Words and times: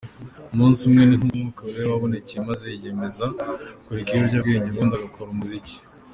Umunsi 0.53 0.79
umwe, 0.87 1.01
ni 1.05 1.15
nk’umwuka 1.17 1.59
wera 1.65 1.87
wamubonekeye 1.89 2.39
maze 2.49 2.63
yiyemeza 2.71 3.25
kureka 3.85 4.11
ibiyobyebwenga 4.13 4.71
ubundi 4.73 4.93
agakora 4.97 5.29
umuziki. 5.31 5.75